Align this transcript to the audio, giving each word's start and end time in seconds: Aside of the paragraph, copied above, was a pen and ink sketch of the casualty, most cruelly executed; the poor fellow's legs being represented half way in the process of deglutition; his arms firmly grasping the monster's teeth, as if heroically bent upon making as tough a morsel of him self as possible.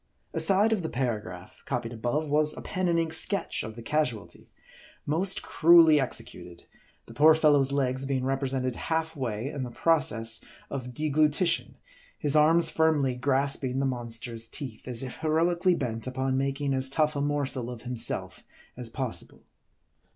Aside 0.33 0.73
of 0.73 0.81
the 0.81 0.89
paragraph, 0.89 1.61
copied 1.65 1.93
above, 1.93 2.27
was 2.27 2.57
a 2.57 2.61
pen 2.63 2.87
and 2.87 2.97
ink 2.97 3.13
sketch 3.13 3.61
of 3.61 3.75
the 3.75 3.83
casualty, 3.83 4.49
most 5.05 5.43
cruelly 5.43 5.99
executed; 5.99 6.63
the 7.05 7.13
poor 7.13 7.35
fellow's 7.35 7.71
legs 7.71 8.07
being 8.07 8.25
represented 8.25 8.75
half 8.75 9.15
way 9.15 9.47
in 9.51 9.61
the 9.61 9.69
process 9.69 10.41
of 10.71 10.95
deglutition; 10.95 11.75
his 12.17 12.35
arms 12.35 12.71
firmly 12.71 13.13
grasping 13.13 13.77
the 13.77 13.85
monster's 13.85 14.49
teeth, 14.49 14.87
as 14.87 15.03
if 15.03 15.17
heroically 15.17 15.75
bent 15.75 16.07
upon 16.07 16.35
making 16.35 16.73
as 16.73 16.89
tough 16.89 17.15
a 17.15 17.21
morsel 17.21 17.69
of 17.69 17.83
him 17.83 17.95
self 17.95 18.43
as 18.75 18.89
possible. 18.89 19.43